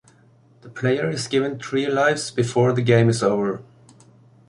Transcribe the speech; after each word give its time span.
The 0.61 0.69
player 0.71 1.11
is 1.11 1.27
given 1.27 1.59
three 1.59 1.85
lives 1.87 2.31
before 2.31 2.73
the 2.73 2.81
game 2.81 3.07
is 3.07 3.21
over. 3.21 3.61